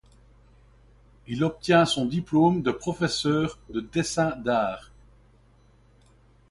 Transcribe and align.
Il 1.27 1.37
y 1.37 1.43
obtient 1.43 1.85
son 1.85 2.07
diplôme 2.07 2.63
de 2.63 2.71
professeur 2.71 3.59
de 3.69 3.81
dessin 3.81 4.35
d'art. 4.37 4.89